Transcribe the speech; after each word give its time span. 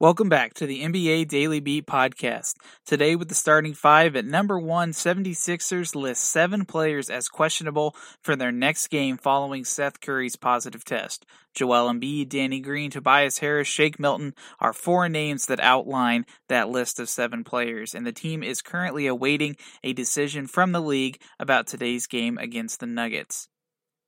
Welcome 0.00 0.30
back 0.30 0.54
to 0.54 0.64
the 0.64 0.80
NBA 0.82 1.28
Daily 1.28 1.60
Beat 1.60 1.84
podcast. 1.84 2.54
Today 2.86 3.16
with 3.16 3.28
the 3.28 3.34
starting 3.34 3.74
five 3.74 4.16
at 4.16 4.24
number 4.24 4.58
one, 4.58 4.92
76ers 4.92 5.94
list 5.94 6.24
seven 6.24 6.64
players 6.64 7.10
as 7.10 7.28
questionable 7.28 7.94
for 8.22 8.34
their 8.34 8.50
next 8.50 8.88
game 8.88 9.18
following 9.18 9.62
Seth 9.62 10.00
Curry's 10.00 10.36
positive 10.36 10.86
test. 10.86 11.26
Joel 11.54 11.92
Embiid, 11.92 12.30
Danny 12.30 12.60
Green, 12.60 12.90
Tobias 12.90 13.40
Harris, 13.40 13.68
Shake 13.68 14.00
Milton 14.00 14.32
are 14.58 14.72
four 14.72 15.06
names 15.10 15.44
that 15.44 15.60
outline 15.60 16.24
that 16.48 16.70
list 16.70 16.98
of 16.98 17.10
seven 17.10 17.44
players, 17.44 17.94
and 17.94 18.06
the 18.06 18.10
team 18.10 18.42
is 18.42 18.62
currently 18.62 19.06
awaiting 19.06 19.54
a 19.84 19.92
decision 19.92 20.46
from 20.46 20.72
the 20.72 20.80
league 20.80 21.20
about 21.38 21.66
today's 21.66 22.06
game 22.06 22.38
against 22.38 22.80
the 22.80 22.86
Nuggets. 22.86 23.48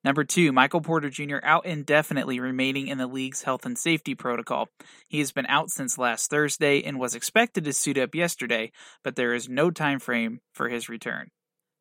Number 0.05 0.25
two, 0.25 0.51
Michael 0.53 0.81
Porter 0.81 1.11
Jr. 1.11 1.37
out 1.45 1.65
indefinitely 1.65 2.41
remaining 2.41 2.89
in 2.89 2.99
the 2.99 3.07
league's 3.07 3.43
health 3.43 3.65
and 3.65 3.79
safety 3.79 4.15
protocol. 4.15 4.69
He 5.09 5.21
has 5.21 5.31
been 5.31 5.47
out 5.47 5.71
since 5.71 5.97
last 5.97 6.29
Thursday 6.29 6.83
and 6.83 6.99
was 6.99 7.15
expected 7.15 7.65
to 7.65 7.73
suit 7.73 7.99
up 7.99 8.15
yesterday, 8.15 8.73
but 9.05 9.15
there 9.15 9.33
is 9.33 9.49
no 9.49 9.71
time 9.71 10.01
frame 10.01 10.41
for 10.53 10.69
his 10.69 10.89
return. 10.89 11.29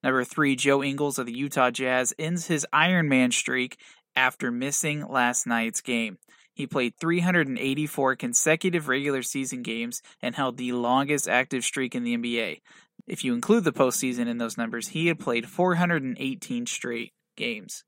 Number 0.04 0.24
three, 0.24 0.56
Joe 0.56 0.84
Ingles 0.84 1.18
of 1.18 1.26
the 1.26 1.34
Utah 1.34 1.72
Jazz 1.72 2.14
ends 2.20 2.48
his 2.48 2.66
Ironman 2.74 3.34
streak 3.34 3.78
after 4.16 4.52
missing 4.52 5.08
last 5.08 5.48
night's 5.48 5.82
game. 5.82 6.18
He 6.54 6.68
played 6.68 6.94
384 7.00 8.16
consecutive 8.18 8.88
regular 8.88 9.24
season 9.24 9.64
games 9.64 10.02
and 10.22 10.36
held 10.36 10.58
the 10.58 10.74
longest 10.74 11.28
active 11.28 11.64
streak 11.64 11.96
in 11.96 12.04
the 12.04 12.18
NBA. 12.18 12.62
If 13.08 13.24
you 13.24 13.34
include 13.34 13.64
the 13.64 13.72
postseason 13.72 14.28
in 14.28 14.38
those 14.38 14.58
numbers, 14.58 14.90
he 14.90 15.08
had 15.08 15.20
played 15.20 15.50
418 15.50 16.66
straight 16.66 17.14
games. 17.36 17.84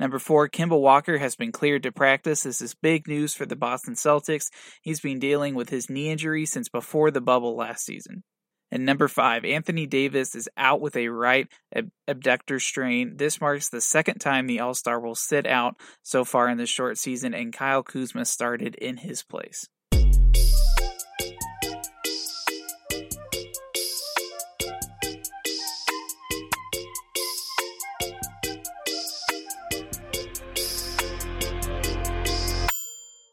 Number 0.00 0.18
four, 0.18 0.48
Kemba 0.48 0.80
Walker 0.80 1.18
has 1.18 1.36
been 1.36 1.52
cleared 1.52 1.84
to 1.84 1.92
practice. 1.92 2.42
This 2.42 2.60
is 2.60 2.74
big 2.74 3.06
news 3.06 3.34
for 3.34 3.46
the 3.46 3.56
Boston 3.56 3.94
Celtics. 3.94 4.50
He's 4.82 5.00
been 5.00 5.20
dealing 5.20 5.54
with 5.54 5.70
his 5.70 5.88
knee 5.88 6.10
injury 6.10 6.46
since 6.46 6.68
before 6.68 7.10
the 7.10 7.20
bubble 7.20 7.56
last 7.56 7.84
season. 7.84 8.24
And 8.72 8.84
number 8.84 9.06
five, 9.06 9.44
Anthony 9.44 9.86
Davis 9.86 10.34
is 10.34 10.48
out 10.56 10.80
with 10.80 10.96
a 10.96 11.08
right 11.08 11.46
ab- 11.72 11.90
abductor 12.08 12.58
strain. 12.58 13.16
This 13.18 13.40
marks 13.40 13.68
the 13.68 13.80
second 13.80 14.18
time 14.18 14.48
the 14.48 14.58
All 14.58 14.74
Star 14.74 14.98
will 14.98 15.14
sit 15.14 15.46
out 15.46 15.76
so 16.02 16.24
far 16.24 16.48
in 16.48 16.58
the 16.58 16.66
short 16.66 16.98
season, 16.98 17.34
and 17.34 17.52
Kyle 17.52 17.84
Kuzma 17.84 18.24
started 18.24 18.74
in 18.74 18.96
his 18.96 19.22
place. 19.22 19.68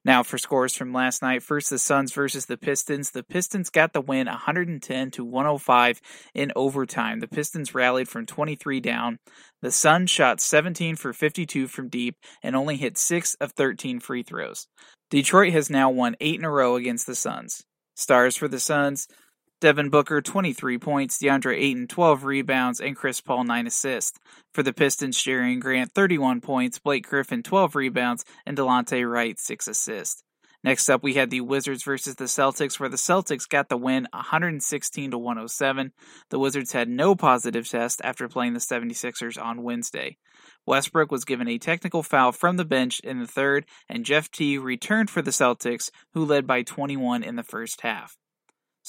Now 0.03 0.23
for 0.23 0.37
scores 0.37 0.75
from 0.75 0.93
last 0.93 1.21
night. 1.21 1.43
First 1.43 1.69
the 1.69 1.77
Suns 1.77 2.11
versus 2.13 2.47
the 2.47 2.57
Pistons. 2.57 3.11
The 3.11 3.23
Pistons 3.23 3.69
got 3.69 3.93
the 3.93 4.01
win 4.01 4.27
110 4.27 5.11
to 5.11 5.23
105 5.23 6.01
in 6.33 6.51
overtime. 6.55 7.19
The 7.19 7.27
Pistons 7.27 7.75
rallied 7.75 8.07
from 8.07 8.25
23 8.25 8.79
down. 8.79 9.19
The 9.61 9.71
Suns 9.71 10.09
shot 10.09 10.41
17 10.41 10.95
for 10.95 11.13
52 11.13 11.67
from 11.67 11.89
deep 11.89 12.15
and 12.41 12.55
only 12.55 12.77
hit 12.77 12.97
6 12.97 13.35
of 13.35 13.51
13 13.51 13.99
free 13.99 14.23
throws. 14.23 14.67
Detroit 15.11 15.53
has 15.53 15.69
now 15.69 15.91
won 15.91 16.15
8 16.19 16.39
in 16.39 16.45
a 16.45 16.49
row 16.49 16.75
against 16.75 17.05
the 17.05 17.15
Suns. 17.15 17.63
Stars 17.95 18.35
for 18.35 18.47
the 18.47 18.59
Suns 18.59 19.07
Devin 19.61 19.89
Booker, 19.91 20.21
23 20.21 20.79
points, 20.79 21.19
DeAndre 21.19 21.55
Ayton, 21.55 21.87
12 21.87 22.23
rebounds, 22.23 22.81
and 22.81 22.95
Chris 22.95 23.21
Paul, 23.21 23.43
9 23.43 23.67
assists. 23.67 24.19
For 24.55 24.63
the 24.63 24.73
Pistons, 24.73 25.15
Jerami 25.15 25.59
Grant, 25.59 25.91
31 25.91 26.41
points, 26.41 26.79
Blake 26.79 27.07
Griffin, 27.07 27.43
12 27.43 27.75
rebounds, 27.75 28.25
and 28.43 28.57
Delon 28.57 29.07
Wright, 29.07 29.39
6 29.39 29.67
assists. 29.67 30.23
Next 30.63 30.89
up, 30.89 31.03
we 31.03 31.13
had 31.13 31.29
the 31.29 31.41
Wizards 31.41 31.83
versus 31.83 32.15
the 32.15 32.25
Celtics, 32.25 32.79
where 32.79 32.89
the 32.89 32.97
Celtics 32.97 33.47
got 33.47 33.69
the 33.69 33.77
win 33.77 34.07
116 34.13 35.11
to 35.11 35.17
107. 35.19 35.91
The 36.31 36.39
Wizards 36.39 36.71
had 36.71 36.89
no 36.89 37.13
positive 37.13 37.69
test 37.69 38.01
after 38.03 38.27
playing 38.27 38.53
the 38.53 38.59
76ers 38.59 39.39
on 39.39 39.61
Wednesday. 39.61 40.17
Westbrook 40.65 41.11
was 41.11 41.23
given 41.23 41.47
a 41.47 41.59
technical 41.59 42.01
foul 42.01 42.31
from 42.31 42.57
the 42.57 42.65
bench 42.65 42.99
in 43.01 43.19
the 43.19 43.27
third, 43.27 43.67
and 43.87 44.05
Jeff 44.05 44.31
T 44.31 44.57
returned 44.57 45.11
for 45.11 45.21
the 45.21 45.29
Celtics, 45.29 45.91
who 46.15 46.25
led 46.25 46.47
by 46.47 46.63
21 46.63 47.21
in 47.21 47.35
the 47.35 47.43
first 47.43 47.81
half. 47.81 48.17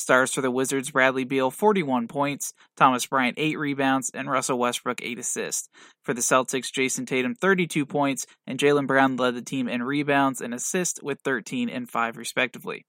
Stars 0.03 0.35
for 0.35 0.41
the 0.41 0.51
Wizards 0.51 0.91
Bradley 0.91 1.25
Beal 1.25 1.51
41 1.51 2.09
points, 2.09 2.53
Thomas 2.77 3.07
Bryant 3.07 3.39
8 3.39 3.59
rebounds, 3.59 4.11
and 4.13 4.31
Russell 4.31 4.59
Westbrook 4.59 5.01
8 5.03 5.19
assists. 5.19 5.69
For 6.03 6.13
the 6.13 6.21
Celtics, 6.21 6.73
Jayson 6.73 7.07
Tatum 7.07 7.35
32 7.35 7.87
points, 7.87 8.27
and 8.47 8.59
Jaylen 8.59 8.87
Brown 8.87 9.17
led 9.17 9.37
the 9.37 9.43
team 9.43 9.69
in 9.69 9.83
rebounds 9.83 10.41
and 10.41 10.53
assists 10.53 11.03
with 11.03 11.21
13 11.25 11.69
and 11.69 11.89
5 11.89 12.17
respectively. 12.17 12.85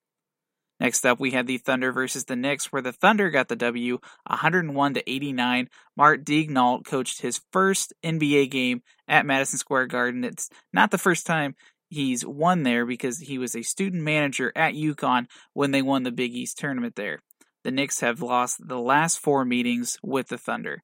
Next 0.79 1.05
up, 1.05 1.19
we 1.19 1.31
had 1.31 1.47
the 1.47 1.59
Thunder 1.59 1.91
versus 1.91 2.25
the 2.25 2.35
Knicks, 2.35 2.71
where 2.71 2.81
the 2.81 2.91
Thunder 2.91 3.29
got 3.29 3.47
the 3.47 3.55
W 3.55 3.99
101 4.27 4.95
to 4.95 5.09
89. 5.09 5.69
Mark 5.95 6.25
Daigneault 6.25 6.85
coached 6.85 7.21
his 7.21 7.41
first 7.51 7.93
NBA 8.03 8.49
game 8.49 8.81
at 9.07 9.25
Madison 9.25 9.59
Square 9.59 9.87
Garden. 9.87 10.23
It's 10.23 10.49
not 10.73 10.91
the 10.91 10.97
first 10.97 11.25
time 11.25 11.55
he's 11.93 12.25
won 12.25 12.63
there 12.63 12.85
because 12.85 13.19
he 13.19 13.37
was 13.37 13.55
a 13.55 13.61
student 13.61 14.03
manager 14.03 14.51
at 14.55 14.73
UConn 14.73 15.27
when 15.53 15.71
they 15.71 15.81
won 15.81 16.03
the 16.03 16.11
Big 16.11 16.33
East 16.33 16.57
tournament 16.57 16.95
there. 16.95 17.19
The 17.63 17.71
Knicks 17.71 18.01
have 18.01 18.21
lost 18.21 18.67
the 18.67 18.79
last 18.79 19.19
four 19.19 19.45
meetings 19.45 19.97
with 20.03 20.27
the 20.27 20.37
Thunder. 20.37 20.83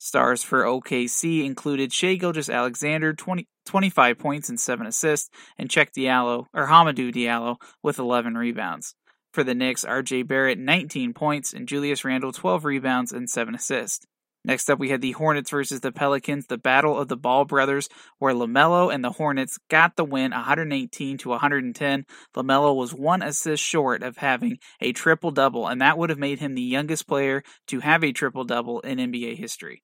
Stars 0.00 0.42
for 0.44 0.62
OKC 0.62 1.44
included 1.44 1.92
Shai 1.92 2.14
Gilgeous-Alexander, 2.14 3.14
20, 3.14 3.48
25 3.66 4.18
points 4.18 4.48
and 4.48 4.58
7 4.58 4.86
assists, 4.86 5.28
and 5.58 5.68
Cheick 5.68 5.88
Diallo, 5.96 6.46
or 6.54 6.68
Hamidou 6.68 7.12
Diallo, 7.12 7.56
with 7.82 7.98
11 7.98 8.34
rebounds. 8.34 8.94
For 9.32 9.42
the 9.42 9.54
Knicks, 9.54 9.84
RJ 9.84 10.26
Barrett, 10.26 10.58
19 10.58 11.14
points, 11.14 11.52
and 11.52 11.68
Julius 11.68 12.04
Randle, 12.04 12.32
12 12.32 12.64
rebounds 12.64 13.12
and 13.12 13.28
7 13.28 13.54
assists. 13.54 14.06
Next 14.48 14.70
up, 14.70 14.78
we 14.78 14.88
had 14.88 15.02
the 15.02 15.12
Hornets 15.12 15.50
versus 15.50 15.80
the 15.80 15.92
Pelicans, 15.92 16.46
the 16.46 16.56
battle 16.56 16.98
of 16.98 17.08
the 17.08 17.18
Ball 17.18 17.44
brothers, 17.44 17.90
where 18.18 18.32
LaMelo 18.32 18.92
and 18.92 19.04
the 19.04 19.12
Hornets 19.12 19.58
got 19.68 19.96
the 19.96 20.06
win 20.06 20.30
118 20.30 21.18
to 21.18 21.28
110. 21.28 22.06
LaMelo 22.34 22.74
was 22.74 22.94
one 22.94 23.20
assist 23.20 23.62
short 23.62 24.02
of 24.02 24.16
having 24.16 24.58
a 24.80 24.92
triple 24.92 25.32
double, 25.32 25.68
and 25.68 25.82
that 25.82 25.98
would 25.98 26.08
have 26.08 26.18
made 26.18 26.38
him 26.38 26.54
the 26.54 26.62
youngest 26.62 27.06
player 27.06 27.42
to 27.66 27.80
have 27.80 28.02
a 28.02 28.10
triple 28.10 28.44
double 28.44 28.80
in 28.80 28.96
NBA 28.96 29.36
history. 29.36 29.82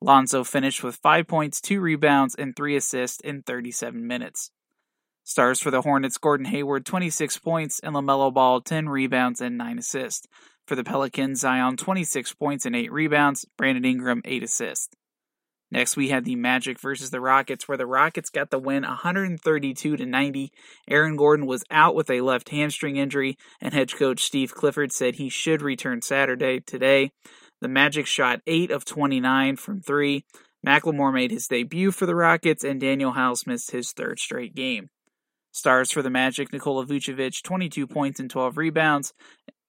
Lonzo 0.00 0.44
finished 0.44 0.82
with 0.82 0.96
5 0.96 1.26
points, 1.26 1.60
2 1.60 1.78
rebounds, 1.78 2.34
and 2.34 2.56
3 2.56 2.76
assists 2.76 3.20
in 3.20 3.42
37 3.42 4.06
minutes. 4.06 4.50
Stars 5.24 5.60
for 5.60 5.70
the 5.70 5.82
Hornets 5.82 6.16
Gordon 6.16 6.46
Hayward 6.46 6.86
26 6.86 7.36
points 7.38 7.78
and 7.80 7.94
LaMelo 7.94 8.32
Ball 8.32 8.62
10 8.62 8.88
rebounds 8.88 9.42
and 9.42 9.58
9 9.58 9.78
assists. 9.78 10.26
For 10.70 10.76
the 10.76 10.84
Pelicans, 10.84 11.40
Zion 11.40 11.76
26 11.76 12.34
points 12.34 12.64
and 12.64 12.76
8 12.76 12.92
rebounds, 12.92 13.44
Brandon 13.58 13.84
Ingram 13.84 14.22
8 14.24 14.44
assists. 14.44 14.94
Next, 15.72 15.96
we 15.96 16.10
had 16.10 16.24
the 16.24 16.36
Magic 16.36 16.78
versus 16.78 17.10
the 17.10 17.20
Rockets, 17.20 17.66
where 17.66 17.76
the 17.76 17.88
Rockets 17.88 18.30
got 18.30 18.50
the 18.50 18.58
win 18.60 18.84
132 18.84 19.96
to 19.96 20.06
90. 20.06 20.52
Aaron 20.88 21.16
Gordon 21.16 21.46
was 21.46 21.64
out 21.72 21.96
with 21.96 22.08
a 22.08 22.20
left 22.20 22.50
hamstring 22.50 22.98
injury, 22.98 23.36
and 23.60 23.74
head 23.74 23.92
coach 23.92 24.22
Steve 24.22 24.54
Clifford 24.54 24.92
said 24.92 25.16
he 25.16 25.28
should 25.28 25.60
return 25.60 26.02
Saturday 26.02 26.60
today. 26.60 27.10
The 27.60 27.66
Magic 27.66 28.06
shot 28.06 28.40
8 28.46 28.70
of 28.70 28.84
29 28.84 29.56
from 29.56 29.80
3. 29.80 30.24
McLemore 30.64 31.12
made 31.12 31.32
his 31.32 31.48
debut 31.48 31.90
for 31.90 32.06
the 32.06 32.14
Rockets, 32.14 32.62
and 32.62 32.80
Danuel 32.80 33.16
House 33.16 33.44
missed 33.44 33.72
his 33.72 33.90
third 33.90 34.20
straight 34.20 34.54
game. 34.54 34.88
Stars 35.50 35.90
for 35.90 36.00
the 36.00 36.10
Magic, 36.10 36.52
Nikola 36.52 36.86
Vucevic, 36.86 37.42
22 37.42 37.88
points 37.88 38.20
and 38.20 38.30
12 38.30 38.56
rebounds, 38.56 39.12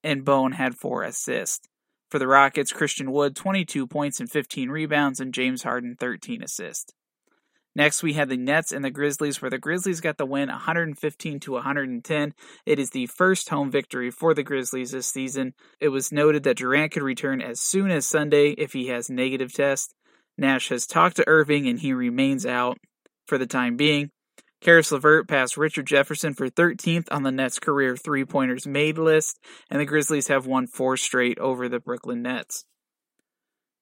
and 0.04 0.26
Bone 0.26 0.54
had 0.54 0.76
4 0.76 1.04
assists. 1.04 1.68
For 2.10 2.20
the 2.20 2.28
Rockets, 2.28 2.74
Christian 2.74 3.12
Wood, 3.12 3.36
22 3.36 3.88
points 3.88 4.20
and 4.20 4.30
15 4.30 4.70
rebounds, 4.70 5.20
and 5.20 5.34
James 5.34 5.64
Harden, 5.64 5.96
13 6.00 6.44
assists. 6.44 6.94
Next, 7.74 8.04
we 8.04 8.12
had 8.14 8.28
the 8.28 8.36
Nets 8.36 8.74
and 8.74 8.84
the 8.84 8.92
Grizzlies, 8.92 9.42
where 9.42 9.50
the 9.50 9.58
Grizzlies 9.58 10.02
got 10.02 10.18
the 10.18 10.26
win 10.26 10.50
115 10.50 11.40
to 11.40 11.52
110. 11.54 12.34
It 12.66 12.80
is 12.80 12.90
the 12.90 13.06
first 13.06 13.48
home 13.48 13.72
victory 13.72 14.12
for 14.12 14.34
the 14.34 14.44
Grizzlies 14.44 14.92
this 14.92 15.08
season. 15.08 15.54
It 15.80 15.88
was 15.88 16.12
noted 16.12 16.44
that 16.44 16.58
Durant 16.58 16.92
could 16.92 17.04
return 17.04 17.42
as 17.42 17.62
soon 17.62 17.90
as 17.90 18.06
Sunday 18.06 18.50
if 18.58 18.74
he 18.74 18.88
has 18.88 19.10
negative 19.10 19.54
test. 19.54 19.94
Nash 20.38 20.68
has 20.68 20.86
talked 20.86 21.16
to 21.16 21.28
Irving 21.28 21.66
and 21.70 21.80
he 21.80 21.94
remains 21.94 22.46
out 22.46 22.78
for 23.26 23.38
the 23.38 23.48
time 23.48 23.78
being. 23.78 24.12
Caris 24.62 24.92
LeVert 24.92 25.28
passed 25.28 25.58
Richard 25.58 25.88
Jefferson 25.88 26.36
for 26.36 26.48
13th 26.48 27.08
on 27.12 27.24
the 27.24 27.32
Nets' 27.32 27.58
career 27.58 27.98
three 27.98 28.26
pointers 28.26 28.68
made 28.68 29.00
list, 29.00 29.40
and 29.72 29.80
the 29.80 29.86
Grizzlies 29.86 30.28
have 30.28 30.46
won 30.46 30.68
four 30.68 30.98
straight 30.98 31.40
over 31.40 31.68
the 31.68 31.80
Brooklyn 31.80 32.22
Nets. 32.22 32.66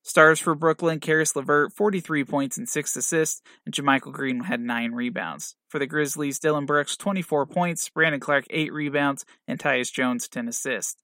Stars 0.01 0.39
for 0.39 0.55
Brooklyn, 0.55 1.01
Caris 1.01 1.35
LeVert, 1.35 1.73
43 1.73 2.23
points 2.23 2.57
and 2.57 2.67
6 2.67 2.95
assists, 2.95 3.41
and 3.65 3.75
JaMychal 3.75 4.13
Green 4.13 4.39
had 4.39 4.61
9 4.61 4.93
rebounds. 4.93 5.55
For 5.67 5.77
the 5.79 5.85
Grizzlies, 5.85 6.39
Dillon 6.39 6.65
Brooks, 6.65 6.95
24 6.95 7.45
points, 7.45 7.89
Brandon 7.89 8.21
Clarke, 8.21 8.47
8 8.49 8.71
rebounds, 8.71 9.25
and 9.47 9.59
Tyus 9.59 9.91
Jones, 9.91 10.29
10 10.29 10.47
assists. 10.47 10.95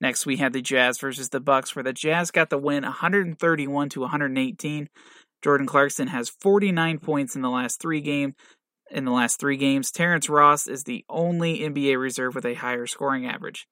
Next, 0.00 0.26
we 0.26 0.38
had 0.38 0.52
the 0.52 0.60
Jazz 0.60 0.98
versus 0.98 1.28
the 1.28 1.38
Bucks, 1.38 1.76
where 1.76 1.84
the 1.84 1.92
Jazz 1.92 2.32
got 2.32 2.50
the 2.50 2.58
win 2.58 2.82
131 2.82 3.88
to 3.90 4.00
118. 4.00 4.88
Jordan 5.42 5.66
Clarkson 5.66 6.08
has 6.08 6.28
49 6.28 6.98
points 6.98 7.36
in 7.36 7.42
the 7.42 7.48
last 7.50 7.80
three 7.80 8.00
games, 8.00 8.34
in 8.90 9.04
the 9.04 9.10
last 9.12 9.40
three 9.40 9.56
games. 9.56 9.90
Terrence 9.90 10.28
Ross 10.28 10.66
is 10.66 10.84
the 10.84 11.04
only 11.08 11.60
NBA 11.60 11.98
reserve 11.98 12.34
with 12.34 12.46
a 12.46 12.54
higher 12.54 12.86
scoring 12.86 13.26
average. 13.26 13.66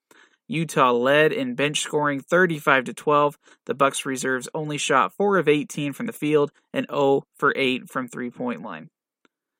Utah 0.48 0.92
led 0.92 1.32
in 1.32 1.54
bench 1.54 1.80
scoring 1.80 2.20
35 2.20 2.84
to 2.84 2.92
12. 2.92 3.38
The 3.66 3.74
Bucks 3.74 4.04
reserves 4.04 4.48
only 4.54 4.76
shot 4.76 5.14
4 5.14 5.38
of 5.38 5.48
18 5.48 5.92
from 5.92 6.06
the 6.06 6.12
field 6.12 6.52
and 6.72 6.86
0 6.90 7.22
for 7.38 7.54
8 7.56 7.88
from 7.88 8.08
three-point 8.08 8.62
line. 8.62 8.90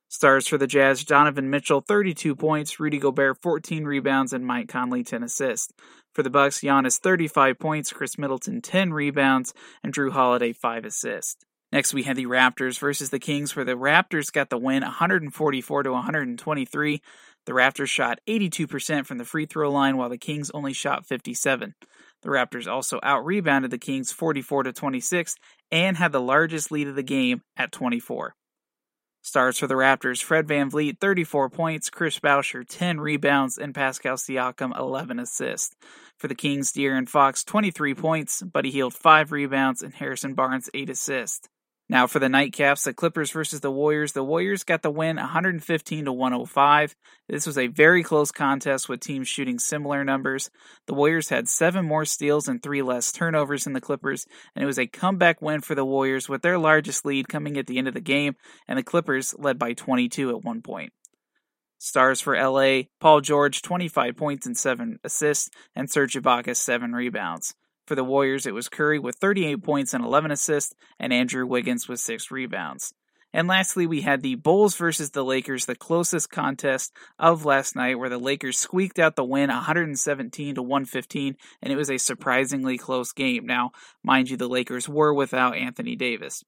Stars 0.09 0.47
for 0.47 0.59
the 0.59 0.67
Jazz, 0.67 1.05
Donovan 1.05 1.49
Mitchell 1.49 1.81
32 1.81 2.37
points, 2.37 2.79
Rudy 2.79 2.99
Gobert 2.99 3.41
14 3.41 3.87
rebounds 3.87 4.35
and 4.35 4.47
Mike 4.47 4.69
Conley 4.69 5.03
10 5.03 5.23
assists. 5.23 5.73
For 6.13 6.23
the 6.23 6.29
Bucks, 6.29 6.61
Giannis 6.61 6.99
35 6.99 7.59
points, 7.59 7.91
Khris 7.95 8.19
Middleton 8.19 8.61
10 8.61 8.93
rebounds 8.93 9.55
and 9.83 9.95
Jrue 9.95 10.13
Holiday 10.13 10.53
5 10.53 10.85
assists. 10.85 11.43
Next, 11.73 11.95
we 11.95 12.03
had 12.03 12.17
the 12.17 12.27
Raptors 12.27 12.79
versus 12.79 13.09
the 13.09 13.19
Kings, 13.19 13.57
where 13.57 13.65
the 13.65 13.73
Raptors 13.73 14.31
got 14.31 14.51
the 14.51 14.59
win 14.59 14.83
144 14.83 15.83
to 15.85 15.93
123. 15.93 17.03
The 17.47 17.53
Raptors 17.53 17.89
shot 17.89 18.21
82% 18.29 19.07
from 19.07 19.17
the 19.19 19.25
free 19.25 19.47
throw 19.47 19.71
line, 19.71 19.97
while 19.97 20.11
the 20.11 20.19
Kings 20.19 20.51
only 20.53 20.75
shot 20.75 21.07
57. 21.07 21.75
The 22.23 22.29
Raptors 22.29 22.71
also 22.71 23.01
out 23.03 23.25
rebounded 23.25 23.71
the 23.71 23.79
Kings 23.79 24.13
44 24.13 24.65
to 24.65 24.73
26 24.73 25.35
and 25.73 25.97
had 25.97 26.13
the 26.13 26.21
largest 26.21 26.71
lead 26.71 26.89
of 26.89 26.95
the 26.95 27.03
game 27.03 27.41
at 27.57 27.73
24. 27.73 28.35
Stars 29.25 29.57
for 29.57 29.67
the 29.69 29.75
Raptors 29.75 30.23
Fred 30.23 30.49
Van 30.49 30.69
VanVleet, 30.69 30.99
34 31.01 31.49
points, 31.49 31.91
Chris 31.91 32.19
Boucher, 32.19 32.65
10 32.65 33.01
rebounds, 33.01 33.57
and 33.57 33.75
Pascal 33.75 34.17
Siakam, 34.17 34.77
11 34.77 35.19
assists. 35.21 35.75
For 36.19 36.29
the 36.29 36.35
Kings, 36.35 36.73
De'Aaron 36.73 37.09
Fox, 37.09 37.45
23 37.45 37.95
points, 37.95 38.43
Buddy 38.43 38.71
Hield, 38.71 38.95
5 38.95 39.33
rebounds, 39.33 39.83
and 39.83 39.95
Harrison 39.95 40.35
Barnes, 40.35 40.69
8 40.75 40.91
assists. 40.91 41.49
Now 41.93 42.07
for 42.07 42.21
the 42.21 42.29
nightcaps, 42.29 42.85
the 42.85 42.95
Clippers 42.95 43.33
versus 43.33 43.61
the 43.61 43.71
Warriors. 43.71 44.13
The 44.13 44.25
Warriors 44.25 44.65
got 44.65 44.81
the 44.81 44.91
win 44.91 45.17
115 45.17 46.07
to 46.07 46.13
105. 46.13 46.97
This 47.29 47.47
was 47.47 47.59
a 47.59 47.67
very 47.67 48.03
close 48.03 48.33
contest 48.33 48.89
with 48.89 49.01
teams 49.01 49.29
shooting 49.29 49.59
similar 49.59 50.03
numbers. 50.03 50.49
The 50.87 50.95
Warriors 50.95 51.29
had 51.29 51.51
7 51.51 51.85
more 51.85 52.07
steals 52.07 52.49
and 52.49 52.63
3 52.63 52.81
less 52.81 53.13
turnovers 53.13 53.65
than 53.65 53.75
the 53.75 53.81
Clippers, 53.83 54.27
and 54.57 54.63
it 54.63 54.67
was 54.67 54.79
a 54.79 54.87
comeback 54.87 55.43
win 55.43 55.61
for 55.61 55.75
the 55.75 55.85
Warriors 55.85 56.31
with 56.31 56.41
their 56.41 56.57
largest 56.57 57.05
lead 57.05 57.29
coming 57.29 57.59
at 57.59 57.67
the 57.67 57.77
end 57.77 57.89
of 57.89 57.95
the 57.95 58.01
game, 58.01 58.37
and 58.67 58.79
the 58.79 58.83
Clippers 58.83 59.35
led 59.39 59.59
by 59.59 59.75
22 59.75 60.31
at 60.31 60.43
one 60.43 60.63
point. 60.63 60.95
Stars 61.77 62.23
for 62.23 62.35
LA, 62.35 62.85
Paul 63.01 63.21
George 63.21 63.61
25 63.61 64.17
points 64.17 64.47
and 64.47 64.57
7 64.57 64.99
assists, 65.05 65.51
and 65.77 65.91
Serge 65.91 66.15
Ibaka 66.15 66.57
7 66.57 66.93
rebounds. 66.95 67.55
For 67.87 67.95
the 67.95 68.05
Warriors, 68.05 68.47
it 68.47 68.55
was 68.55 68.69
Curry 68.69 68.99
with 68.99 69.17
38 69.17 69.63
points 69.63 69.95
and 69.95 70.05
11 70.05 70.31
assists, 70.31 70.75
and 70.99 71.13
Andrew 71.13 71.47
Wiggins 71.47 71.89
with 71.89 72.01
6 72.01 72.31
rebounds. 72.31 72.95
And 73.35 73.49
lastly, 73.49 73.87
we 73.87 74.03
had 74.03 74.23
the 74.23 74.35
Bulls 74.35 74.77
versus 74.77 75.11
the 75.11 75.25
Lakers, 75.25 75.65
the 75.65 75.75
closest 75.75 76.31
contest 76.31 76.93
of 77.19 77.47
last 77.47 77.75
night, 77.75 77.99
where 77.99 78.11
the 78.11 78.19
Lakers 78.19 78.59
squeaked 78.59 78.99
out 78.99 79.17
the 79.17 79.25
win 79.25 79.49
117 79.49 80.55
to 80.57 80.63
115, 80.63 81.37
and 81.63 81.73
it 81.73 81.77
was 81.77 81.91
a 81.91 81.97
surprisingly 81.97 82.77
close 82.77 83.13
game. 83.13 83.47
Now, 83.47 83.71
mind 84.05 84.29
you, 84.29 84.37
the 84.37 84.49
Lakers 84.49 84.89
were 84.89 85.15
without 85.15 85.57
Anthony 85.57 85.97
Davis. 85.97 86.45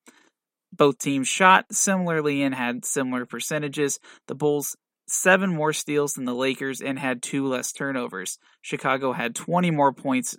Both 0.73 0.99
teams 0.99 1.29
shot 1.29 1.67
similarly 1.73 2.43
and 2.43 2.55
had 2.55 2.85
similar 2.85 3.25
percentages. 3.25 3.99
The 4.27 4.35
Bulls 4.35 4.77
seven 5.07 5.55
more 5.55 5.73
steals 5.73 6.15
than 6.15 6.25
the 6.25 6.35
Lakers 6.35 6.81
and 6.81 6.99
had 6.99 7.23
two 7.23 7.47
less 7.47 7.73
turnovers. 7.73 8.39
Chicago 8.61 9.13
had 9.13 9.35
20 9.35 9.71
more 9.71 9.93
points 9.93 10.37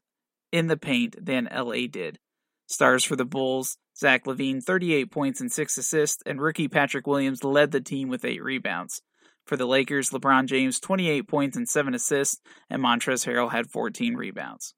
in 0.56 0.68
the 0.68 0.78
paint 0.78 1.18
than 1.20 1.50
LA 1.54 1.86
did. 1.92 2.18
Stars 2.66 3.04
for 3.04 3.18
the 3.18 3.26
Bulls, 3.26 3.78
Zach 3.98 4.24
LaVine, 4.26 4.64
38 4.64 5.12
points 5.12 5.42
and 5.42 5.52
6 5.52 5.78
assists, 5.78 6.24
and 6.26 6.42
rookie 6.42 6.70
Patrick 6.70 7.06
Williams 7.06 7.44
led 7.44 7.72
the 7.72 7.82
team 7.82 8.08
with 8.08 8.24
8 8.24 8.42
rebounds. 8.42 9.02
For 9.46 9.58
the 9.58 9.68
Lakers, 9.68 10.12
LeBron 10.12 10.46
James, 10.46 10.80
28 10.80 11.28
points 11.28 11.58
and 11.58 11.68
7 11.68 11.94
assists, 11.94 12.40
and 12.70 12.82
Montrezl 12.82 13.28
Harrell 13.28 13.52
had 13.52 13.70
14 13.70 14.16
rebounds. 14.16 14.74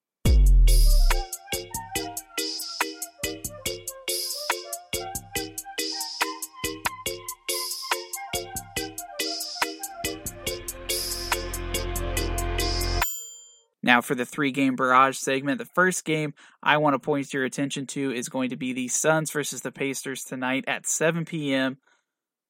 Now, 13.87 14.01
for 14.01 14.15
the 14.15 14.25
three 14.25 14.51
game 14.51 14.75
barrage 14.75 15.17
segment, 15.17 15.59
the 15.59 15.65
first 15.65 16.03
game 16.03 16.33
I 16.61 16.75
want 16.75 16.95
to 16.95 16.99
point 16.99 17.33
your 17.33 17.45
attention 17.45 17.87
to 17.87 18.11
is 18.11 18.27
going 18.27 18.49
to 18.49 18.57
be 18.57 18.73
the 18.73 18.89
Suns 18.89 19.31
versus 19.31 19.61
the 19.61 19.71
Pacers 19.71 20.25
tonight 20.25 20.65
at 20.67 20.85
7 20.85 21.23
p.m. 21.23 21.77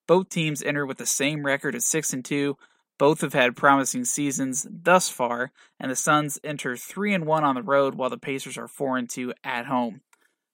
Both 0.08 0.30
teams 0.30 0.64
enter 0.64 0.84
with 0.84 0.98
the 0.98 1.06
same 1.06 1.46
record 1.46 1.76
of 1.76 1.84
6 1.84 2.12
and 2.12 2.26
2. 2.26 2.58
Both 2.98 3.22
have 3.22 3.34
had 3.34 3.56
promising 3.56 4.04
seasons 4.06 4.66
thus 4.68 5.10
far, 5.10 5.52
and 5.80 5.92
the 5.92 5.96
Suns 5.96 6.40
enter 6.44 6.76
3 6.76 7.14
and 7.14 7.28
1 7.28 7.44
on 7.44 7.54
the 7.54 7.62
road 7.62 7.94
while 7.94 8.10
the 8.10 8.18
Pacers 8.18 8.58
are 8.58 8.68
4 8.68 8.98
and 8.98 9.08
2 9.08 9.32
at 9.44 9.68
home. 9.68 10.02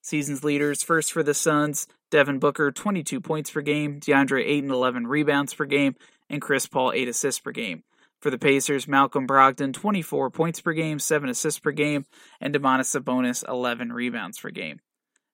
Season's 0.01 0.43
leaders 0.43 0.83
first 0.83 1.13
for 1.13 1.23
the 1.23 1.33
Suns, 1.33 1.87
Devin 2.11 2.39
Booker 2.39 2.73
22 2.73 3.21
points 3.21 3.51
per 3.51 3.61
game, 3.61 4.01
DeAndre 4.01 4.43
8 4.45 4.63
and 4.63 4.73
11 4.73 5.07
rebounds 5.07 5.53
per 5.53 5.63
game, 5.63 5.95
and 6.29 6.41
Chris 6.41 6.67
Paul 6.67 6.91
8 6.91 7.07
assists 7.07 7.39
per 7.39 7.51
game. 7.51 7.83
For 8.23 8.29
the 8.29 8.37
Pacers, 8.37 8.87
Malcolm 8.87 9.27
Brogdon, 9.27 9.73
24 9.73 10.29
points 10.29 10.61
per 10.61 10.71
game, 10.71 10.97
7 10.97 11.29
assists 11.29 11.59
per 11.59 11.71
game, 11.71 12.05
and 12.39 12.55
Domantas 12.55 12.97
Sabonis, 12.97 13.43
11 13.45 13.91
rebounds 13.91 14.39
per 14.39 14.49
game. 14.49 14.79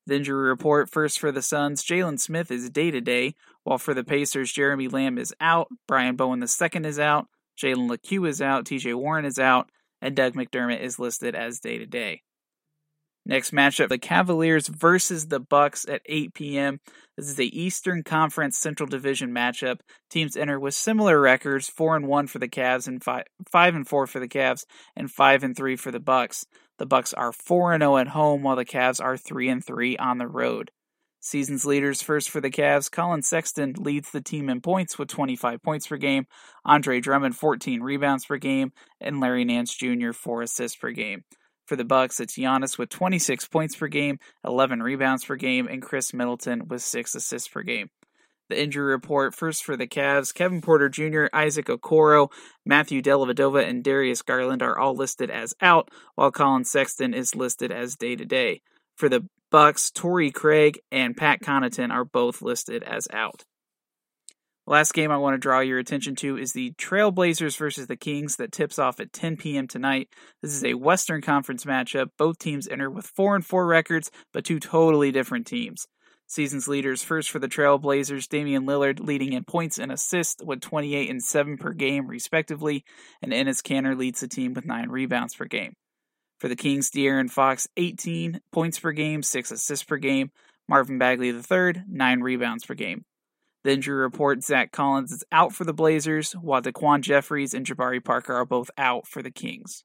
The 0.07 0.15
injury 0.15 0.49
report 0.49 0.89
first 0.89 1.19
for 1.19 1.31
the 1.31 1.43
Suns, 1.43 1.85
Jalen 1.85 2.19
Smith 2.19 2.49
is 2.49 2.67
day 2.71 2.89
to 2.89 2.99
day, 2.99 3.35
while 3.63 3.77
for 3.77 3.93
the 3.93 4.03
Pacers, 4.03 4.51
Jeremy 4.51 4.87
Lamb 4.87 5.19
is 5.19 5.35
out, 5.39 5.67
Brian 5.87 6.15
Bowen 6.15 6.41
II 6.41 6.87
is 6.87 6.97
out, 6.97 7.27
Jalen 7.61 7.91
Lecque 7.91 8.27
is 8.27 8.41
out, 8.41 8.65
TJ 8.65 8.95
Warren 8.95 9.25
is 9.25 9.37
out, 9.37 9.69
and 10.01 10.15
Doug 10.15 10.33
McDermott 10.33 10.81
is 10.81 10.97
listed 10.97 11.35
as 11.35 11.59
day 11.59 11.77
to 11.77 11.85
day. 11.85 12.23
Next 13.29 13.53
matchup, 13.53 13.89
the 13.89 13.99
Cavaliers 13.99 14.67
versus 14.67 15.27
the 15.27 15.39
Bucks 15.39 15.85
at 15.87 16.01
8 16.07 16.33
p.m. 16.33 16.79
This 17.15 17.27
is 17.27 17.35
the 17.35 17.61
Eastern 17.61 18.01
Conference 18.01 18.57
Central 18.57 18.89
Division 18.89 19.29
matchup. 19.29 19.81
Teams 20.09 20.35
enter 20.35 20.59
with 20.59 20.73
similar 20.73 21.21
records: 21.21 21.69
four 21.69 21.95
and 21.95 22.07
one 22.07 22.25
for 22.25 22.39
the 22.39 22.47
Cavs, 22.47 22.87
and 22.87 23.03
five, 23.03 23.25
five 23.51 23.75
and 23.75 23.87
four 23.87 24.07
for 24.07 24.19
the 24.19 24.27
Cavs, 24.27 24.65
and 24.95 25.11
five 25.11 25.43
and 25.43 25.55
three 25.55 25.75
for 25.75 25.91
the 25.91 25.99
Bucks. 25.99 26.47
The 26.79 26.87
Bucks 26.87 27.13
are 27.13 27.31
four 27.31 27.71
and 27.71 27.83
zero 27.83 27.93
oh 27.93 27.97
at 27.97 28.07
home, 28.07 28.41
while 28.41 28.55
the 28.55 28.65
Cavs 28.65 28.99
are 28.99 29.15
three 29.15 29.47
and 29.47 29.63
three 29.63 29.95
on 29.95 30.17
the 30.17 30.27
road. 30.27 30.71
Season's 31.19 31.67
leaders 31.67 32.01
first 32.01 32.31
for 32.31 32.41
the 32.41 32.49
Cavs, 32.49 32.89
Collin 32.89 33.21
Sexton 33.21 33.75
leads 33.77 34.09
the 34.09 34.21
team 34.21 34.49
in 34.49 34.59
points 34.59 34.97
with 34.97 35.07
25 35.07 35.61
points 35.61 35.85
per 35.85 35.97
game, 35.97 36.25
Andre 36.65 36.99
Drummond 36.99 37.35
14 37.35 37.81
rebounds 37.81 38.25
per 38.25 38.37
game, 38.37 38.71
and 38.99 39.19
Larry 39.19 39.45
Nance 39.45 39.75
Jr. 39.75 40.13
4 40.13 40.41
assists 40.41 40.77
per 40.77 40.89
game. 40.89 41.25
For 41.69 41.75
the 41.75 41.85
Bucks, 41.85 42.19
it's 42.19 42.35
Giannis 42.35 42.79
with 42.79 42.89
26 42.89 43.47
points 43.47 43.75
per 43.75 43.85
game, 43.85 44.17
11 44.43 44.81
rebounds 44.81 45.23
per 45.23 45.35
game, 45.35 45.67
and 45.67 45.83
Khris 45.83 46.15
Middleton 46.15 46.67
with 46.67 46.81
6 46.81 47.13
assists 47.13 47.47
per 47.47 47.61
game. 47.61 47.91
The 48.49 48.59
injury 48.59 48.91
report 48.91 49.35
first 49.35 49.63
for 49.63 49.77
the 49.77 49.85
Cavs 49.85 50.33
Kevin 50.33 50.61
Porter 50.61 50.89
Jr., 50.89 51.25
Isaac 51.31 51.67
Okoro, 51.67 52.31
Matthew 52.65 53.03
Dellavedova, 53.03 53.69
and 53.69 53.83
Darius 53.83 54.23
Garland 54.23 54.63
are 54.63 54.79
all 54.79 54.95
listed 54.95 55.29
as 55.29 55.53
out, 55.61 55.91
while 56.15 56.31
Collin 56.31 56.65
Sexton 56.65 57.13
is 57.13 57.35
listed 57.35 57.71
as 57.71 57.95
day 57.95 58.15
to 58.15 58.25
day. 58.25 58.63
For 58.95 59.07
the 59.07 59.27
Bucks, 59.51 59.91
Torrey 59.91 60.31
Craig 60.31 60.79
and 60.91 61.15
Pat 61.15 61.39
Connaughton 61.39 61.91
are 61.91 62.03
both 62.03 62.41
listed 62.41 62.81
as 62.81 63.07
out. 63.13 63.45
Last 64.69 64.93
game 64.93 65.09
I 65.09 65.17
want 65.17 65.33
to 65.33 65.39
draw 65.39 65.61
your 65.61 65.79
attention 65.79 66.15
to 66.17 66.37
is 66.37 66.53
the 66.53 66.73
Trailblazers 66.73 67.57
versus 67.57 67.87
the 67.87 67.95
Kings 67.95 68.35
that 68.35 68.51
tips 68.51 68.77
off 68.77 68.99
at 68.99 69.11
10 69.11 69.35
p.m. 69.37 69.67
tonight. 69.67 70.09
This 70.43 70.53
is 70.53 70.63
a 70.63 70.75
Western 70.75 71.23
Conference 71.23 71.65
matchup. 71.65 72.09
Both 72.19 72.37
teams 72.37 72.67
enter 72.67 72.87
with 72.87 73.07
4 73.07 73.37
and 73.37 73.43
4 73.43 73.65
records, 73.65 74.11
but 74.31 74.45
two 74.45 74.59
totally 74.59 75.11
different 75.11 75.47
teams. 75.47 75.87
Season's 76.27 76.67
leaders 76.67 77.01
first 77.01 77.31
for 77.31 77.39
the 77.39 77.47
Trailblazers, 77.47 78.29
Damian 78.29 78.67
Lillard 78.67 78.99
leading 78.99 79.33
in 79.33 79.43
points 79.43 79.79
and 79.79 79.91
assists 79.91 80.43
with 80.43 80.61
28 80.61 81.09
and 81.09 81.23
7 81.23 81.57
per 81.57 81.73
game 81.73 82.05
respectively, 82.05 82.83
and 83.23 83.31
Enes 83.31 83.63
Kanter 83.63 83.97
leads 83.97 84.19
the 84.19 84.27
team 84.27 84.53
with 84.53 84.67
9 84.67 84.89
rebounds 84.89 85.33
per 85.33 85.45
game. 85.45 85.73
For 86.37 86.47
the 86.47 86.55
Kings, 86.55 86.91
De'Aaron 86.91 87.31
Fox 87.31 87.67
18 87.75 88.39
points 88.51 88.77
per 88.77 88.91
game, 88.91 89.23
6 89.23 89.49
assists 89.49 89.83
per 89.83 89.97
game, 89.97 90.29
Marvin 90.67 90.99
Bagley 90.99 91.29
III 91.29 91.85
9 91.87 92.21
rebounds 92.21 92.65
per 92.65 92.75
game. 92.75 93.03
The 93.61 93.71
injury 93.71 93.97
report 93.97 94.41
Zach 94.41 94.71
Collins 94.71 95.11
is 95.11 95.25
out 95.33 95.51
for 95.51 95.65
the 95.65 95.73
Blazers, 95.73 96.31
while 96.31 96.61
Daquan 96.61 97.01
Jeffries 97.01 97.53
and 97.53 97.65
Jabari 97.65 98.01
Parker 98.01 98.33
are 98.33 98.45
both 98.45 98.71
out 98.77 99.05
for 99.05 99.21
the 99.21 99.31
Kings. 99.31 99.83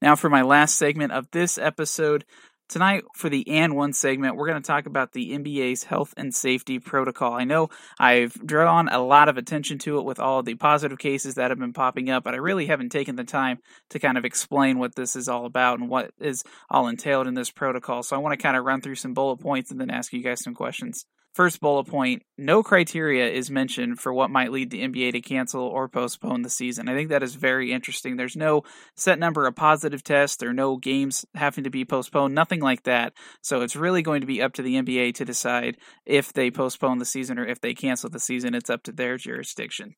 Now, 0.00 0.16
for 0.16 0.30
my 0.30 0.40
last 0.40 0.76
segment 0.76 1.12
of 1.12 1.30
this 1.32 1.58
episode, 1.58 2.24
Tonight, 2.68 3.04
for 3.14 3.30
the 3.30 3.48
and 3.48 3.74
one 3.74 3.94
segment, 3.94 4.36
we're 4.36 4.46
going 4.46 4.60
to 4.60 4.66
talk 4.66 4.84
about 4.84 5.12
the 5.12 5.30
NBA's 5.30 5.84
health 5.84 6.12
and 6.18 6.34
safety 6.34 6.78
protocol. 6.78 7.32
I 7.32 7.44
know 7.44 7.70
I've 7.98 8.34
drawn 8.46 8.90
a 8.90 8.98
lot 8.98 9.30
of 9.30 9.38
attention 9.38 9.78
to 9.78 9.98
it 9.98 10.04
with 10.04 10.18
all 10.18 10.42
the 10.42 10.54
positive 10.54 10.98
cases 10.98 11.36
that 11.36 11.50
have 11.50 11.58
been 11.58 11.72
popping 11.72 12.10
up, 12.10 12.24
but 12.24 12.34
I 12.34 12.36
really 12.36 12.66
haven't 12.66 12.90
taken 12.90 13.16
the 13.16 13.24
time 13.24 13.60
to 13.88 13.98
kind 13.98 14.18
of 14.18 14.26
explain 14.26 14.78
what 14.78 14.96
this 14.96 15.16
is 15.16 15.30
all 15.30 15.46
about 15.46 15.78
and 15.78 15.88
what 15.88 16.10
is 16.20 16.44
all 16.68 16.88
entailed 16.88 17.26
in 17.26 17.32
this 17.32 17.50
protocol. 17.50 18.02
So 18.02 18.14
I 18.14 18.18
want 18.18 18.38
to 18.38 18.42
kind 18.42 18.54
of 18.54 18.66
run 18.66 18.82
through 18.82 18.96
some 18.96 19.14
bullet 19.14 19.38
points 19.38 19.70
and 19.70 19.80
then 19.80 19.88
ask 19.88 20.12
you 20.12 20.22
guys 20.22 20.44
some 20.44 20.54
questions. 20.54 21.06
First 21.38 21.60
bullet 21.60 21.84
point 21.84 22.24
no 22.36 22.62
criteria 22.62 23.28
is 23.28 23.50
mentioned 23.50 24.00
for 24.00 24.12
what 24.12 24.30
might 24.30 24.50
lead 24.50 24.70
the 24.70 24.82
NBA 24.82 25.12
to 25.12 25.20
cancel 25.20 25.62
or 25.62 25.88
postpone 25.88 26.42
the 26.42 26.50
season. 26.50 26.88
I 26.88 26.94
think 26.94 27.10
that 27.10 27.22
is 27.22 27.34
very 27.34 27.72
interesting. 27.72 28.16
There's 28.16 28.36
no 28.36 28.64
set 28.96 29.18
number 29.18 29.46
of 29.46 29.54
positive 29.54 30.02
tests, 30.02 30.36
there 30.36 30.50
are 30.50 30.54
no 30.54 30.76
games 30.76 31.24
having 31.34 31.64
to 31.64 31.70
be 31.70 31.84
postponed, 31.84 32.34
nothing 32.34 32.57
like 32.60 32.84
that. 32.84 33.12
So 33.42 33.60
it's 33.62 33.76
really 33.76 34.02
going 34.02 34.20
to 34.20 34.26
be 34.26 34.42
up 34.42 34.54
to 34.54 34.62
the 34.62 34.74
NBA 34.74 35.14
to 35.14 35.24
decide 35.24 35.76
if 36.06 36.32
they 36.32 36.50
postpone 36.50 36.98
the 36.98 37.04
season 37.04 37.38
or 37.38 37.46
if 37.46 37.60
they 37.60 37.74
cancel 37.74 38.10
the 38.10 38.20
season. 38.20 38.54
It's 38.54 38.70
up 38.70 38.82
to 38.84 38.92
their 38.92 39.16
jurisdiction. 39.16 39.94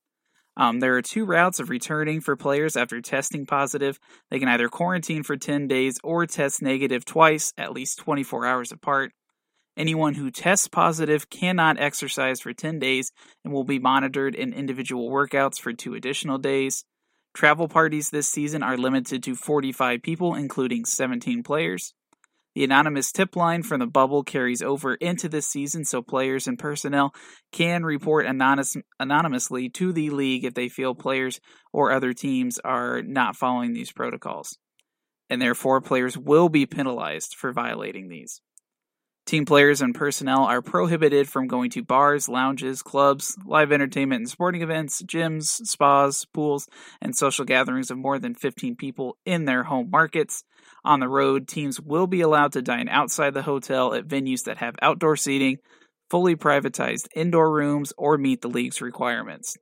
Um, 0.57 0.81
there 0.81 0.97
are 0.97 1.03
two 1.03 1.25
routes 1.25 1.61
of 1.61 1.71
returning 1.71 2.21
for 2.21 2.37
players 2.37 2.77
after 2.77 3.01
testing 3.01 3.47
positive. 3.47 3.99
They 4.31 4.39
can 4.39 4.49
either 4.49 4.69
quarantine 4.69 5.23
for 5.23 5.37
10 5.37 5.69
days 5.69 5.99
or 6.03 6.27
test 6.27 6.61
negative 6.61 7.05
twice, 7.05 7.53
at 7.57 7.73
least 7.73 7.99
24 8.01 8.47
hours 8.47 8.73
apart. 8.73 9.13
Anyone 9.77 10.15
who 10.15 10.31
tests 10.31 10.69
positive 10.69 11.31
cannot 11.31 11.81
exercise 11.81 12.41
for 12.41 12.53
10 12.53 12.79
days 12.79 13.13
and 13.45 13.53
will 13.53 13.65
be 13.65 13.79
monitored 13.79 14.35
in 14.35 14.53
individual 14.53 15.11
workouts 15.11 15.59
for 15.59 15.73
two 15.73 15.95
additional 15.95 16.39
days. 16.39 16.85
Travel 17.33 17.69
parties 17.69 18.11
this 18.11 18.29
season 18.29 18.63
are 18.63 18.77
limited 18.77 19.23
to 19.23 19.37
45 19.37 20.03
people, 20.03 20.35
including 20.35 20.85
17 20.85 21.43
players. 21.45 21.95
The 22.55 22.65
anonymous 22.65 23.13
tip 23.13 23.37
line 23.37 23.63
from 23.63 23.79
the 23.79 23.87
bubble 23.87 24.25
carries 24.25 24.61
over 24.61 24.95
into 24.95 25.29
this 25.29 25.47
season, 25.47 25.85
so 25.85 26.03
players 26.03 26.49
and 26.49 26.59
personnel 26.59 27.15
can 27.53 27.85
report 27.85 28.27
anonymous, 28.27 28.77
anonymously 28.99 29.69
to 29.71 29.93
the 29.93 30.11
league 30.11 30.45
if 30.45 30.55
they 30.55 30.69
feel 30.69 30.95
players 30.95 31.41
or 31.73 31.93
other 31.93 32.13
teams 32.13 32.59
are 32.59 33.03
not 33.03 33.37
following 33.37 33.73
these 33.73 33.93
protocols. 33.93 34.59
And 35.29 35.41
therefore, 35.41 35.81
players 35.81 36.19
will 36.19 36.49
be 36.49 36.67
penalized 36.67 37.37
for 37.37 37.53
violating 37.53 38.09
these. 38.09 38.41
Team 39.31 39.45
players 39.45 39.81
and 39.81 39.95
personnel 39.95 40.43
are 40.43 40.61
prohibited 40.61 41.29
from 41.29 41.47
going 41.47 41.71
to 41.71 41.85
bars, 41.85 42.29
lounges, 42.29 42.83
clubs, 42.83 43.39
live 43.47 43.71
entertainment 43.71 44.23
and 44.23 44.29
sporting 44.29 44.61
events, 44.61 45.03
gyms, 45.03 45.65
spas, 45.69 46.25
pools, 46.35 46.67
and 47.01 47.15
social 47.15 47.45
gatherings 47.45 47.93
of 47.93 47.97
more 47.97 48.19
than 48.19 48.35
15 48.35 48.75
people 48.75 49.17
in 49.25 49.45
their 49.45 49.63
home 49.63 49.89
markets. 49.89 50.43
On 50.85 50.99
the 50.99 51.09
road, 51.09 51.47
teams 51.47 51.81
will 51.81 52.09
be 52.09 52.23
allowed 52.23 52.55
to 52.55 52.61
dine 52.61 52.89
outside 52.89 53.33
the 53.33 53.43
hotel 53.43 53.95
at 53.95 54.09
venues 54.09 54.43
that 54.47 54.59
have 54.59 54.75
outdoor 54.83 55.15
seating, 55.15 55.59
fully 56.11 56.35
privatized 56.35 57.07
indoor 57.15 57.53
rooms, 57.53 57.93
or 57.97 58.19
meet 58.19 58.41
the 58.41 58.49
league's 58.49 58.83
requirements. 58.83 59.57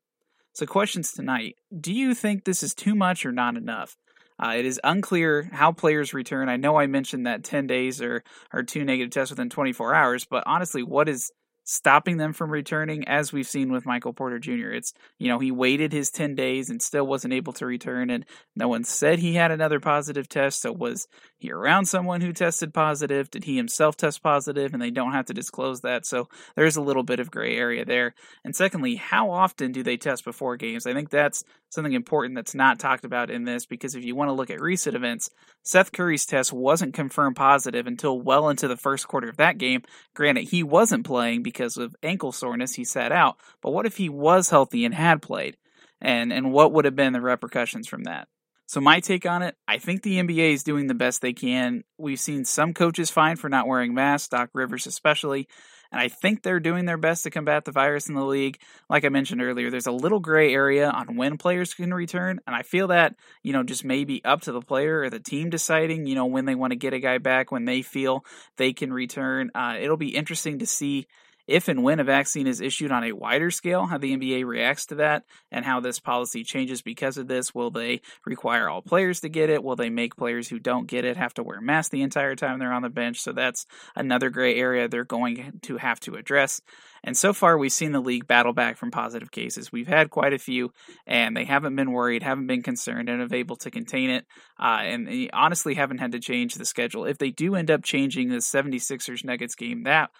So, 0.54 0.64
questions 0.64 1.12
tonight 1.12 1.56
Do 1.78 1.92
you 1.92 2.14
think 2.14 2.44
this 2.44 2.62
is 2.62 2.72
too 2.72 2.94
much 2.94 3.26
or 3.26 3.32
not 3.32 3.54
enough? 3.54 3.98
Uh, 4.40 4.54
it 4.56 4.64
is 4.64 4.80
unclear 4.84 5.48
how 5.52 5.72
players 5.72 6.14
return. 6.14 6.48
I 6.48 6.56
know 6.56 6.76
I 6.76 6.86
mentioned 6.86 7.26
that 7.26 7.44
10 7.44 7.66
days 7.66 8.00
or, 8.00 8.22
or 8.52 8.62
two 8.62 8.84
negative 8.84 9.10
tests 9.10 9.30
within 9.30 9.50
24 9.50 9.94
hours, 9.94 10.24
but 10.24 10.44
honestly, 10.46 10.82
what 10.82 11.08
is 11.08 11.32
stopping 11.68 12.16
them 12.16 12.32
from 12.32 12.50
returning, 12.50 13.06
as 13.06 13.30
we've 13.30 13.46
seen 13.46 13.70
with 13.70 13.84
Michael 13.84 14.14
Porter 14.14 14.38
Jr. 14.38 14.70
It's, 14.70 14.94
you 15.18 15.28
know, 15.28 15.38
he 15.38 15.50
waited 15.50 15.92
his 15.92 16.10
10 16.10 16.34
days 16.34 16.70
and 16.70 16.80
still 16.80 17.06
wasn't 17.06 17.34
able 17.34 17.52
to 17.54 17.66
return, 17.66 18.08
and 18.08 18.24
no 18.56 18.68
one 18.68 18.84
said 18.84 19.18
he 19.18 19.34
had 19.34 19.50
another 19.50 19.78
positive 19.78 20.30
test. 20.30 20.62
So, 20.62 20.72
was 20.72 21.06
he 21.36 21.52
around 21.52 21.84
someone 21.84 22.22
who 22.22 22.32
tested 22.32 22.72
positive? 22.72 23.30
Did 23.30 23.44
he 23.44 23.56
himself 23.56 23.98
test 23.98 24.22
positive? 24.22 24.72
And 24.72 24.80
they 24.80 24.90
don't 24.90 25.12
have 25.12 25.26
to 25.26 25.34
disclose 25.34 25.82
that. 25.82 26.06
So, 26.06 26.28
there's 26.56 26.76
a 26.76 26.82
little 26.82 27.02
bit 27.02 27.20
of 27.20 27.30
gray 27.30 27.54
area 27.54 27.84
there. 27.84 28.14
And 28.44 28.56
secondly, 28.56 28.94
how 28.94 29.30
often 29.30 29.70
do 29.70 29.82
they 29.82 29.98
test 29.98 30.24
before 30.24 30.56
games? 30.56 30.86
I 30.86 30.94
think 30.94 31.10
that's 31.10 31.44
something 31.70 31.92
important 31.92 32.34
that's 32.34 32.54
not 32.54 32.78
talked 32.78 33.04
about 33.04 33.30
in 33.30 33.44
this 33.44 33.66
because 33.66 33.94
if 33.94 34.04
you 34.04 34.14
want 34.14 34.28
to 34.28 34.32
look 34.32 34.50
at 34.50 34.60
recent 34.60 34.96
events, 34.96 35.30
Seth 35.62 35.92
Curry's 35.92 36.26
test 36.26 36.52
wasn't 36.52 36.94
confirmed 36.94 37.36
positive 37.36 37.86
until 37.86 38.20
well 38.20 38.48
into 38.48 38.68
the 38.68 38.76
first 38.76 39.08
quarter 39.08 39.28
of 39.28 39.36
that 39.36 39.58
game. 39.58 39.82
Granted, 40.14 40.48
he 40.48 40.62
wasn't 40.62 41.06
playing 41.06 41.42
because 41.42 41.76
of 41.76 41.94
ankle 42.02 42.32
soreness 42.32 42.74
he 42.74 42.84
sat 42.84 43.12
out. 43.12 43.36
But 43.62 43.72
what 43.72 43.86
if 43.86 43.96
he 43.96 44.08
was 44.08 44.50
healthy 44.50 44.84
and 44.84 44.94
had 44.94 45.22
played? 45.22 45.56
And 46.00 46.32
and 46.32 46.52
what 46.52 46.72
would 46.72 46.84
have 46.84 46.96
been 46.96 47.12
the 47.12 47.20
repercussions 47.20 47.88
from 47.88 48.04
that? 48.04 48.28
So 48.66 48.82
my 48.82 49.00
take 49.00 49.24
on 49.24 49.42
it, 49.42 49.56
I 49.66 49.78
think 49.78 50.02
the 50.02 50.18
NBA 50.18 50.52
is 50.52 50.62
doing 50.62 50.88
the 50.88 50.94
best 50.94 51.22
they 51.22 51.32
can. 51.32 51.84
We've 51.96 52.20
seen 52.20 52.44
some 52.44 52.74
coaches 52.74 53.10
fined 53.10 53.40
for 53.40 53.48
not 53.48 53.66
wearing 53.66 53.94
masks, 53.94 54.28
Doc 54.28 54.50
Rivers 54.52 54.86
especially, 54.86 55.48
and 55.90 56.00
I 56.00 56.08
think 56.08 56.42
they're 56.42 56.60
doing 56.60 56.84
their 56.84 56.96
best 56.96 57.22
to 57.24 57.30
combat 57.30 57.64
the 57.64 57.72
virus 57.72 58.08
in 58.08 58.14
the 58.14 58.24
league. 58.24 58.58
Like 58.88 59.04
I 59.04 59.08
mentioned 59.08 59.42
earlier, 59.42 59.70
there's 59.70 59.86
a 59.86 59.92
little 59.92 60.20
gray 60.20 60.52
area 60.52 60.90
on 60.90 61.16
when 61.16 61.38
players 61.38 61.74
can 61.74 61.92
return, 61.92 62.40
and 62.46 62.54
I 62.54 62.62
feel 62.62 62.88
that, 62.88 63.14
you 63.42 63.52
know, 63.52 63.62
just 63.62 63.84
maybe 63.84 64.24
up 64.24 64.42
to 64.42 64.52
the 64.52 64.60
player 64.60 65.00
or 65.00 65.10
the 65.10 65.20
team 65.20 65.50
deciding, 65.50 66.06
you 66.06 66.14
know, 66.14 66.26
when 66.26 66.44
they 66.44 66.54
want 66.54 66.72
to 66.72 66.78
get 66.78 66.92
a 66.92 67.00
guy 67.00 67.18
back, 67.18 67.50
when 67.50 67.64
they 67.64 67.82
feel 67.82 68.24
they 68.56 68.72
can 68.72 68.92
return. 68.92 69.50
Uh, 69.54 69.76
it'll 69.80 69.96
be 69.96 70.14
interesting 70.16 70.58
to 70.58 70.66
see 70.66 71.06
if 71.48 71.68
and 71.68 71.82
when 71.82 71.98
a 71.98 72.04
vaccine 72.04 72.46
is 72.46 72.60
issued 72.60 72.92
on 72.92 73.04
a 73.04 73.12
wider 73.12 73.50
scale, 73.50 73.86
how 73.86 73.96
the 73.96 74.14
NBA 74.14 74.44
reacts 74.44 74.86
to 74.86 74.96
that 74.96 75.24
and 75.50 75.64
how 75.64 75.80
this 75.80 75.98
policy 75.98 76.44
changes 76.44 76.82
because 76.82 77.16
of 77.16 77.26
this. 77.26 77.54
Will 77.54 77.70
they 77.70 78.02
require 78.26 78.68
all 78.68 78.82
players 78.82 79.20
to 79.20 79.30
get 79.30 79.48
it? 79.48 79.64
Will 79.64 79.74
they 79.74 79.88
make 79.88 80.14
players 80.14 80.46
who 80.48 80.58
don't 80.58 80.86
get 80.86 81.06
it 81.06 81.16
have 81.16 81.32
to 81.34 81.42
wear 81.42 81.60
masks 81.62 81.90
the 81.90 82.02
entire 82.02 82.36
time 82.36 82.58
they're 82.58 82.72
on 82.72 82.82
the 82.82 82.90
bench? 82.90 83.20
So 83.20 83.32
that's 83.32 83.64
another 83.96 84.28
gray 84.28 84.56
area 84.56 84.88
they're 84.88 85.04
going 85.04 85.58
to 85.62 85.78
have 85.78 85.98
to 86.00 86.16
address. 86.16 86.60
And 87.02 87.16
so 87.16 87.32
far, 87.32 87.56
we've 87.56 87.72
seen 87.72 87.92
the 87.92 88.00
league 88.00 88.26
battle 88.26 88.52
back 88.52 88.76
from 88.76 88.90
positive 88.90 89.30
cases. 89.30 89.72
We've 89.72 89.88
had 89.88 90.10
quite 90.10 90.34
a 90.34 90.38
few, 90.38 90.72
and 91.06 91.36
they 91.36 91.44
haven't 91.44 91.76
been 91.76 91.92
worried, 91.92 92.22
haven't 92.22 92.48
been 92.48 92.62
concerned, 92.62 93.08
and 93.08 93.20
have 93.20 93.32
able 93.32 93.56
to 93.56 93.70
contain 93.70 94.10
it. 94.10 94.26
Uh, 94.60 94.80
and 94.82 95.30
honestly 95.32 95.74
haven't 95.74 95.98
had 95.98 96.12
to 96.12 96.20
change 96.20 96.54
the 96.54 96.64
schedule. 96.64 97.06
If 97.06 97.18
they 97.18 97.30
do 97.30 97.54
end 97.54 97.70
up 97.70 97.84
changing 97.84 98.28
the 98.28 98.38
76ers 98.38 99.24
Nuggets 99.24 99.54
game, 99.54 99.84
that 99.84 100.10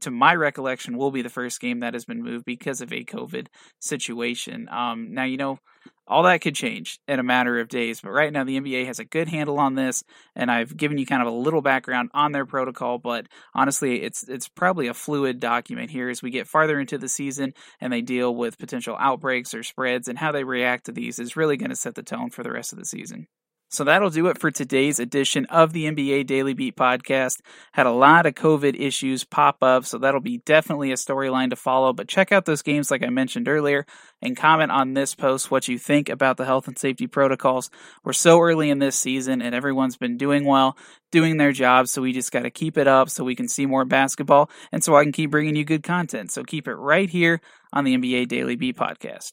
to 0.00 0.10
my 0.10 0.34
recollection, 0.34 0.96
will 0.96 1.10
be 1.10 1.22
the 1.22 1.28
first 1.28 1.60
game 1.60 1.80
that 1.80 1.94
has 1.94 2.04
been 2.04 2.22
moved 2.22 2.44
because 2.44 2.80
of 2.80 2.92
a 2.92 3.04
COVID 3.04 3.46
situation. 3.80 4.68
Um, 4.68 5.14
now, 5.14 5.24
you 5.24 5.36
know, 5.36 5.58
all 6.06 6.24
that 6.24 6.42
could 6.42 6.54
change 6.54 6.98
in 7.08 7.18
a 7.18 7.22
matter 7.22 7.58
of 7.60 7.68
days, 7.68 8.00
but 8.00 8.10
right 8.10 8.32
now 8.32 8.44
the 8.44 8.60
NBA 8.60 8.86
has 8.86 8.98
a 8.98 9.04
good 9.04 9.28
handle 9.28 9.58
on 9.58 9.74
this, 9.74 10.04
and 10.36 10.50
I've 10.50 10.76
given 10.76 10.98
you 10.98 11.06
kind 11.06 11.22
of 11.22 11.28
a 11.28 11.36
little 11.36 11.62
background 11.62 12.10
on 12.12 12.32
their 12.32 12.44
protocol. 12.44 12.98
But 12.98 13.26
honestly, 13.54 14.02
it's 14.02 14.28
it's 14.28 14.48
probably 14.48 14.88
a 14.88 14.94
fluid 14.94 15.40
document 15.40 15.90
here 15.90 16.10
as 16.10 16.22
we 16.22 16.30
get 16.30 16.46
farther 16.46 16.78
into 16.78 16.98
the 16.98 17.08
season 17.08 17.54
and 17.80 17.92
they 17.92 18.02
deal 18.02 18.34
with 18.34 18.58
potential 18.58 18.96
outbreaks 18.98 19.54
or 19.54 19.62
spreads, 19.62 20.08
and 20.08 20.18
how 20.18 20.32
they 20.32 20.44
react 20.44 20.86
to 20.86 20.92
these 20.92 21.18
is 21.18 21.36
really 21.36 21.56
going 21.56 21.70
to 21.70 21.76
set 21.76 21.94
the 21.94 22.02
tone 22.02 22.30
for 22.30 22.42
the 22.42 22.52
rest 22.52 22.72
of 22.72 22.78
the 22.78 22.84
season. 22.84 23.26
So 23.74 23.82
that'll 23.82 24.10
do 24.10 24.28
it 24.28 24.38
for 24.38 24.52
today's 24.52 25.00
edition 25.00 25.46
of 25.46 25.72
the 25.72 25.86
NBA 25.86 26.28
Daily 26.28 26.54
Beat 26.54 26.76
podcast. 26.76 27.40
Had 27.72 27.86
a 27.86 27.90
lot 27.90 28.24
of 28.24 28.34
COVID 28.34 28.78
issues 28.78 29.24
pop 29.24 29.62
up, 29.62 29.84
so 29.84 29.98
that'll 29.98 30.20
be 30.20 30.38
definitely 30.38 30.92
a 30.92 30.94
storyline 30.94 31.50
to 31.50 31.56
follow. 31.56 31.92
But 31.92 32.06
check 32.06 32.30
out 32.30 32.44
those 32.44 32.62
games, 32.62 32.92
like 32.92 33.02
I 33.02 33.08
mentioned 33.08 33.48
earlier, 33.48 33.84
and 34.22 34.36
comment 34.36 34.70
on 34.70 34.94
this 34.94 35.16
post 35.16 35.50
what 35.50 35.66
you 35.66 35.76
think 35.76 36.08
about 36.08 36.36
the 36.36 36.44
health 36.44 36.68
and 36.68 36.78
safety 36.78 37.08
protocols. 37.08 37.68
We're 38.04 38.12
so 38.12 38.40
early 38.40 38.70
in 38.70 38.78
this 38.78 38.96
season, 38.96 39.42
and 39.42 39.56
everyone's 39.56 39.96
been 39.96 40.16
doing 40.16 40.44
well, 40.44 40.78
doing 41.10 41.36
their 41.36 41.52
job. 41.52 41.88
So 41.88 42.00
we 42.00 42.12
just 42.12 42.30
got 42.30 42.42
to 42.42 42.50
keep 42.50 42.78
it 42.78 42.86
up 42.86 43.10
so 43.10 43.24
we 43.24 43.34
can 43.34 43.48
see 43.48 43.66
more 43.66 43.84
basketball, 43.84 44.50
and 44.70 44.84
so 44.84 44.94
I 44.94 45.02
can 45.02 45.12
keep 45.12 45.32
bringing 45.32 45.56
you 45.56 45.64
good 45.64 45.82
content. 45.82 46.30
So 46.30 46.44
keep 46.44 46.68
it 46.68 46.74
right 46.74 47.10
here 47.10 47.40
on 47.72 47.82
the 47.82 47.96
NBA 47.96 48.28
Daily 48.28 48.54
Beat 48.54 48.76
podcast. 48.76 49.32